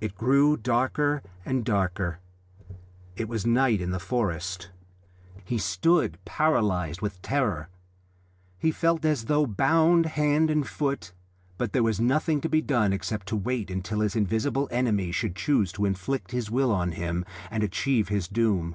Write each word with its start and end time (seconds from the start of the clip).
It 0.00 0.14
grew 0.14 0.56
darker 0.56 1.22
and 1.44 1.62
darker. 1.62 2.20
It 3.16 3.28
was 3.28 3.44
night 3.44 3.82
in 3.82 3.90
the 3.90 4.00
forest. 4.00 4.70
He 5.44 5.58
stood 5.58 6.16
paralysed 6.24 7.02
with 7.02 7.20
terror; 7.20 7.68
he 8.58 8.70
felt 8.70 9.04
as 9.04 9.26
though 9.26 9.44
bound 9.46 10.06
hand 10.06 10.48
and 10.50 10.66
foot, 10.66 11.12
but 11.58 11.74
there 11.74 11.82
was 11.82 12.00
nothing 12.00 12.40
to 12.40 12.48
be 12.48 12.62
done 12.62 12.94
except 12.94 13.26
to 13.26 13.36
wait 13.36 13.70
until 13.70 14.00
his 14.00 14.16
invisible 14.16 14.68
enemy 14.70 15.12
should 15.12 15.36
choose 15.36 15.70
to 15.72 15.84
inflict 15.84 16.30
his 16.30 16.50
will 16.50 16.72
on 16.72 16.92
him 16.92 17.22
and 17.50 17.62
achieve 17.62 18.08
his 18.08 18.28
doom. 18.28 18.74